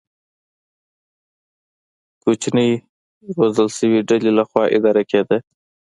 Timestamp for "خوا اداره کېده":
4.49-5.37